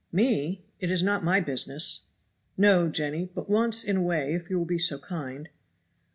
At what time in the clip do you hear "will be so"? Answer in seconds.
4.57-4.97